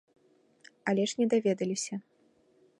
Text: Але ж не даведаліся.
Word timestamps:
Але 0.93 1.03
ж 1.13 1.21
не 1.21 1.25
даведаліся. 1.35 1.95